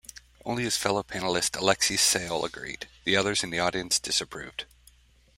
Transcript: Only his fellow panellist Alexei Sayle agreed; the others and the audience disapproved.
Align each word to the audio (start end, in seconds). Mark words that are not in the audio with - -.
Only 0.43 0.63
his 0.63 0.77
fellow 0.77 1.03
panellist 1.03 1.55
Alexei 1.55 1.95
Sayle 1.95 2.43
agreed; 2.43 2.87
the 3.03 3.15
others 3.15 3.43
and 3.43 3.53
the 3.53 3.59
audience 3.59 3.99
disapproved. 3.99 4.65